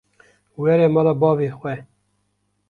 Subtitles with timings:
[0.61, 1.75] Were mala bavê xwe.